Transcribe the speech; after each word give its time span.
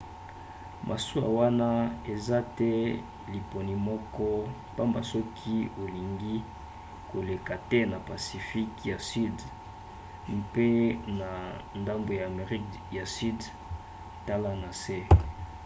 masuwa 0.87 1.27
wana 1.39 1.69
eza 2.13 2.39
te 2.57 2.71
liponi 3.33 3.73
moko 3.87 4.27
pamba 4.75 5.01
soki 5.11 5.57
olingi 5.83 6.35
koleka 7.09 7.53
te 7.69 7.79
na 7.91 7.97
pacifique 8.09 8.81
ya 8.91 8.97
sudi 9.09 9.47
mpe 10.39 10.69
na 11.19 11.29
ndambu 11.81 12.09
ya 12.19 12.23
amerika 12.31 12.75
ya 12.97 13.05
sudi. 13.15 13.47
tala 14.27 14.51
na 14.61 14.69
se 14.83 14.97